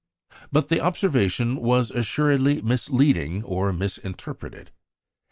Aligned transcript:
But 0.51 0.69
the 0.69 0.81
observation 0.81 1.57
was 1.57 1.91
assuredly 1.91 2.59
misleading 2.63 3.43
or 3.43 3.71
misinterpreted. 3.71 4.71